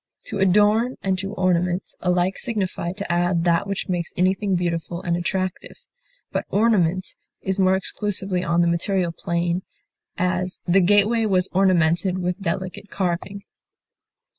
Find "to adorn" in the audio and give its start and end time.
0.29-0.95